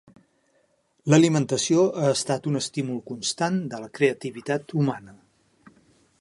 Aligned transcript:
L'alimentació 1.13 1.83
ha 2.03 2.07
estat 2.13 2.49
un 2.53 2.61
estímul 2.61 3.03
constant 3.13 3.61
de 3.75 3.83
la 3.85 3.91
creativitat 3.99 4.75
humana. 4.81 5.19